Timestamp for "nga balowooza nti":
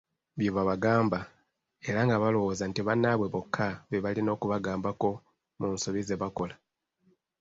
2.05-2.81